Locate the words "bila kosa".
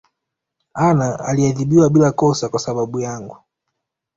1.89-2.49